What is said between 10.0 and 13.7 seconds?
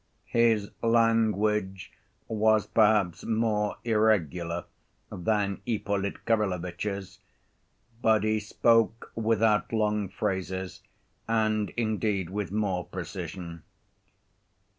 phrases, and indeed, with more precision.